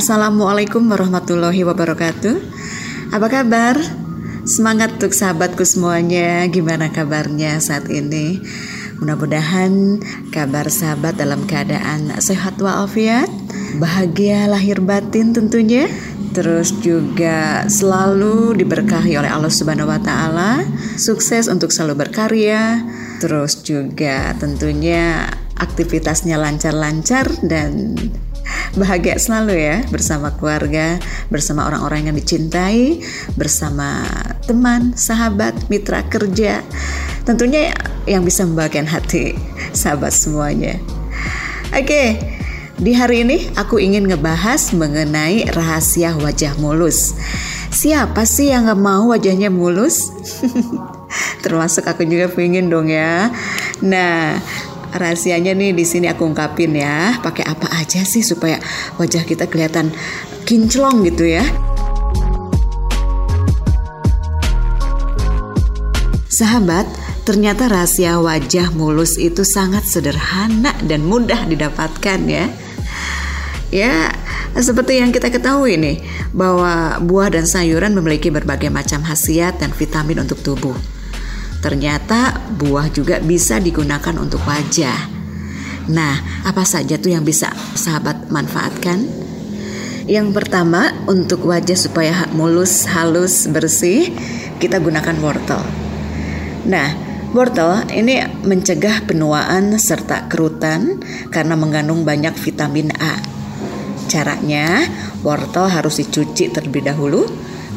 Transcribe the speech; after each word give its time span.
Assalamualaikum 0.00 0.88
warahmatullahi 0.88 1.60
wabarakatuh. 1.60 2.40
Apa 3.12 3.28
kabar? 3.28 3.76
Semangat 4.48 4.96
untuk 4.96 5.12
sahabatku 5.12 5.60
semuanya. 5.60 6.48
Gimana 6.48 6.88
kabarnya 6.88 7.60
saat 7.60 7.84
ini? 7.92 8.40
Mudah-mudahan 8.96 10.00
kabar 10.32 10.72
sahabat 10.72 11.20
dalam 11.20 11.44
keadaan 11.44 12.16
sehat 12.16 12.56
walafiat, 12.64 13.28
bahagia 13.76 14.48
lahir 14.48 14.80
batin 14.80 15.36
tentunya. 15.36 15.84
Terus 16.32 16.72
juga 16.80 17.68
selalu 17.68 18.56
diberkahi 18.56 19.20
oleh 19.20 19.28
Allah 19.28 19.52
Subhanahu 19.52 19.92
wa 19.92 20.00
taala, 20.00 20.64
sukses 20.96 21.44
untuk 21.44 21.76
selalu 21.76 22.08
berkarya, 22.08 22.88
terus 23.20 23.60
juga 23.60 24.32
tentunya 24.40 25.28
aktivitasnya 25.60 26.40
lancar-lancar 26.40 27.28
dan 27.44 28.00
bahagia 28.78 29.18
selalu 29.18 29.54
ya 29.58 29.76
bersama 29.90 30.30
keluarga, 30.34 31.00
bersama 31.28 31.66
orang-orang 31.66 32.10
yang 32.10 32.16
dicintai, 32.16 33.02
bersama 33.34 34.06
teman, 34.46 34.94
sahabat, 34.94 35.54
mitra 35.70 36.06
kerja. 36.06 36.62
Tentunya 37.26 37.74
yang 38.06 38.22
bisa 38.26 38.46
membahagiakan 38.46 38.88
hati 38.90 39.38
sahabat 39.74 40.14
semuanya. 40.14 40.78
Oke, 41.70 42.18
di 42.80 42.96
hari 42.96 43.22
ini 43.28 43.52
aku 43.54 43.76
ingin 43.76 44.08
ngebahas 44.08 44.72
mengenai 44.72 45.46
rahasia 45.52 46.16
wajah 46.16 46.56
mulus. 46.58 47.12
Siapa 47.70 48.26
sih 48.26 48.50
yang 48.50 48.66
gak 48.66 48.82
mau 48.82 49.14
wajahnya 49.14 49.46
mulus? 49.52 50.10
Termasuk 51.44 51.86
aku 51.86 52.02
juga 52.08 52.26
pengen 52.26 52.66
dong 52.66 52.90
ya. 52.90 53.30
Nah, 53.84 54.42
rahasianya 54.94 55.54
nih 55.54 55.74
di 55.74 55.84
sini 55.86 56.06
aku 56.10 56.26
ungkapin 56.26 56.74
ya. 56.74 57.18
Pakai 57.22 57.46
apa 57.46 57.70
aja 57.78 58.02
sih 58.02 58.22
supaya 58.22 58.58
wajah 58.98 59.22
kita 59.26 59.46
kelihatan 59.46 59.94
kinclong 60.46 61.06
gitu 61.06 61.26
ya. 61.26 61.44
Sahabat, 66.30 66.88
ternyata 67.28 67.68
rahasia 67.68 68.16
wajah 68.16 68.72
mulus 68.72 69.20
itu 69.20 69.44
sangat 69.44 69.84
sederhana 69.84 70.72
dan 70.88 71.04
mudah 71.04 71.44
didapatkan 71.44 72.20
ya. 72.24 72.48
Ya, 73.70 74.10
seperti 74.56 74.98
yang 74.98 75.14
kita 75.14 75.30
ketahui 75.30 75.78
nih, 75.78 76.02
bahwa 76.34 76.98
buah 76.98 77.30
dan 77.30 77.46
sayuran 77.46 77.94
memiliki 77.94 78.32
berbagai 78.32 78.66
macam 78.66 79.04
khasiat 79.04 79.62
dan 79.62 79.70
vitamin 79.70 80.26
untuk 80.26 80.42
tubuh. 80.42 80.74
Ternyata 81.60 82.40
buah 82.56 82.88
juga 82.88 83.20
bisa 83.20 83.60
digunakan 83.60 84.16
untuk 84.16 84.40
wajah. 84.48 84.96
Nah, 85.92 86.44
apa 86.48 86.64
saja 86.64 86.96
tuh 86.96 87.12
yang 87.12 87.24
bisa 87.24 87.52
sahabat 87.76 88.32
manfaatkan? 88.32 89.04
Yang 90.08 90.32
pertama, 90.32 90.90
untuk 91.04 91.44
wajah 91.44 91.76
supaya 91.76 92.26
mulus, 92.32 92.88
halus, 92.88 93.44
bersih, 93.46 94.08
kita 94.56 94.80
gunakan 94.80 95.14
wortel. 95.20 95.60
Nah, 96.64 96.96
wortel 97.36 97.84
ini 97.92 98.24
mencegah 98.42 99.04
penuaan 99.04 99.76
serta 99.76 100.26
kerutan 100.26 100.98
karena 101.28 101.54
mengandung 101.54 102.02
banyak 102.02 102.34
vitamin 102.40 102.90
A. 102.98 103.20
Caranya, 104.10 104.88
wortel 105.22 105.70
harus 105.70 106.02
dicuci 106.02 106.50
terlebih 106.50 106.82
dahulu, 106.88 107.28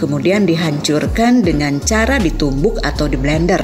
kemudian 0.00 0.48
dihancurkan 0.48 1.44
dengan 1.44 1.76
cara 1.84 2.16
ditumbuk 2.16 2.80
atau 2.80 3.04
di 3.04 3.20
blender. 3.20 3.60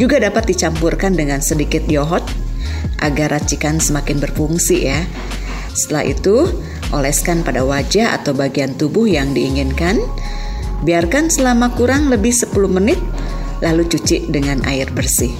Juga 0.00 0.16
dapat 0.16 0.48
dicampurkan 0.48 1.12
dengan 1.12 1.44
sedikit 1.44 1.84
yohot 1.84 2.24
agar 3.04 3.36
racikan 3.36 3.76
semakin 3.76 4.16
berfungsi 4.16 4.88
ya. 4.88 5.04
Setelah 5.76 6.08
itu, 6.08 6.48
oleskan 6.96 7.44
pada 7.44 7.60
wajah 7.68 8.16
atau 8.16 8.32
bagian 8.32 8.72
tubuh 8.80 9.04
yang 9.04 9.36
diinginkan. 9.36 10.00
Biarkan 10.88 11.28
selama 11.28 11.76
kurang 11.76 12.08
lebih 12.08 12.32
10 12.32 12.56
menit, 12.72 12.98
lalu 13.60 13.84
cuci 13.84 14.32
dengan 14.32 14.64
air 14.64 14.88
bersih. 14.88 15.30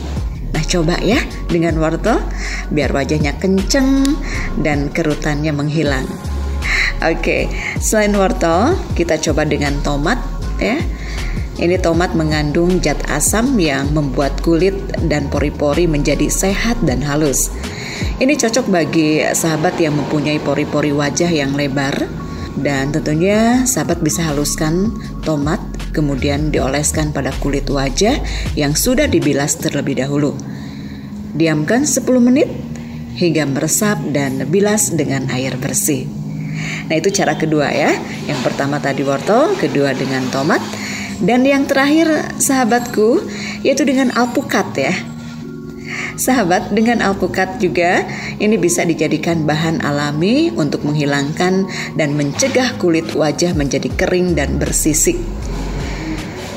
Nah 0.52 0.64
coba 0.68 1.00
ya 1.00 1.18
dengan 1.48 1.80
wortel, 1.80 2.20
biar 2.68 2.92
wajahnya 2.92 3.40
kenceng 3.40 4.05
dan 4.61 4.92
kerutannya 4.92 5.50
menghilang. 5.50 6.31
Oke, 7.02 7.51
selain 7.83 8.14
wortel, 8.14 8.79
kita 8.95 9.18
coba 9.18 9.42
dengan 9.42 9.74
tomat 9.83 10.23
ya. 10.63 10.79
Ini 11.58 11.83
tomat 11.83 12.14
mengandung 12.14 12.79
zat 12.79 13.02
asam 13.11 13.58
yang 13.58 13.90
membuat 13.90 14.39
kulit 14.39 14.74
dan 15.11 15.27
pori-pori 15.27 15.91
menjadi 15.91 16.30
sehat 16.30 16.79
dan 16.86 17.02
halus. 17.02 17.51
Ini 18.23 18.39
cocok 18.39 18.70
bagi 18.70 19.18
sahabat 19.18 19.83
yang 19.83 19.98
mempunyai 19.98 20.39
pori-pori 20.39 20.95
wajah 20.95 21.27
yang 21.27 21.58
lebar 21.58 22.07
dan 22.55 22.95
tentunya 22.95 23.67
sahabat 23.67 23.98
bisa 23.98 24.23
haluskan 24.23 24.95
tomat 25.27 25.58
kemudian 25.91 26.55
dioleskan 26.55 27.11
pada 27.11 27.35
kulit 27.42 27.67
wajah 27.67 28.23
yang 28.55 28.79
sudah 28.79 29.11
dibilas 29.11 29.58
terlebih 29.58 29.98
dahulu. 29.98 30.39
Diamkan 31.35 31.83
10 31.83 32.07
menit 32.23 32.46
hingga 33.18 33.42
meresap 33.51 33.98
dan 34.14 34.46
bilas 34.48 34.95
dengan 34.95 35.27
air 35.35 35.58
bersih. 35.58 36.21
Nah 36.88 36.94
itu 36.98 37.12
cara 37.14 37.38
kedua 37.38 37.70
ya. 37.70 37.94
Yang 38.26 38.40
pertama 38.46 38.78
tadi 38.82 39.02
wortel, 39.06 39.54
kedua 39.58 39.94
dengan 39.94 40.26
tomat, 40.32 40.62
dan 41.22 41.46
yang 41.46 41.66
terakhir 41.70 42.08
sahabatku 42.42 43.22
yaitu 43.62 43.86
dengan 43.86 44.10
alpukat 44.14 44.68
ya. 44.74 44.94
Sahabat 46.12 46.76
dengan 46.76 47.00
alpukat 47.00 47.56
juga 47.56 48.04
ini 48.36 48.60
bisa 48.60 48.84
dijadikan 48.84 49.48
bahan 49.48 49.80
alami 49.80 50.52
untuk 50.52 50.84
menghilangkan 50.84 51.66
dan 51.96 52.10
mencegah 52.14 52.76
kulit 52.76 53.16
wajah 53.16 53.56
menjadi 53.56 53.88
kering 53.96 54.36
dan 54.36 54.60
bersisik. 54.60 55.16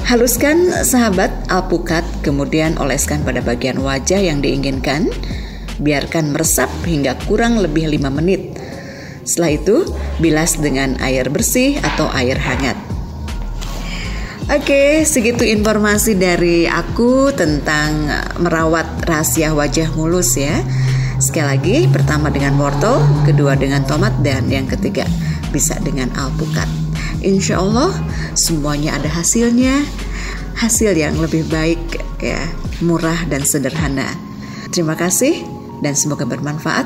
Haluskan 0.06 0.86
sahabat 0.86 1.50
alpukat 1.50 2.06
kemudian 2.22 2.78
oleskan 2.78 3.26
pada 3.26 3.42
bagian 3.42 3.82
wajah 3.82 4.22
yang 4.22 4.38
diinginkan. 4.38 5.10
Biarkan 5.82 6.32
meresap 6.32 6.70
hingga 6.86 7.18
kurang 7.26 7.58
lebih 7.60 7.90
5 7.90 8.14
menit. 8.14 8.54
Setelah 9.26 9.52
itu, 9.58 9.78
bilas 10.22 10.62
dengan 10.62 10.96
air 11.02 11.28
bersih 11.34 11.82
atau 11.82 12.06
air 12.14 12.38
hangat. 12.38 12.78
Oke, 14.46 15.02
segitu 15.10 15.42
informasi 15.42 16.14
dari 16.14 16.70
aku 16.70 17.34
tentang 17.34 18.06
merawat 18.38 19.02
rahasia 19.02 19.58
wajah 19.58 19.90
mulus 19.98 20.38
ya. 20.38 20.62
Sekali 21.18 21.48
lagi, 21.50 21.78
pertama 21.90 22.30
dengan 22.30 22.54
wortel, 22.62 23.02
kedua 23.26 23.58
dengan 23.58 23.82
tomat, 23.90 24.14
dan 24.22 24.46
yang 24.46 24.70
ketiga 24.70 25.10
bisa 25.50 25.74
dengan 25.82 26.14
alpukat. 26.14 26.70
Insya 27.26 27.58
Allah 27.58 27.90
semuanya 28.38 29.02
ada 29.02 29.10
hasilnya, 29.10 29.82
hasil 30.62 30.94
yang 30.94 31.18
lebih 31.18 31.50
baik 31.50 31.82
ya, 32.22 32.46
murah 32.86 33.26
dan 33.26 33.42
sederhana. 33.42 34.14
Terima 34.70 34.94
kasih 34.94 35.42
dan 35.82 35.98
semoga 35.98 36.30
bermanfaat. 36.30 36.86